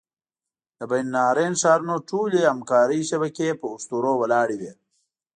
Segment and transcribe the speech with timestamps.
[0.77, 4.73] د بین النهرین ښارونو ټولې همکارۍ شبکې په اسطورو ولاړې وې.